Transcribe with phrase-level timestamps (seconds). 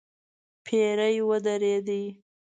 [0.65, 2.03] پيرې ودرېدې.